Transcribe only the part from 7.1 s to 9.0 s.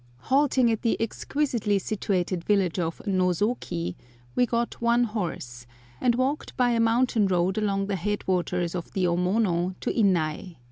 road along the head waters of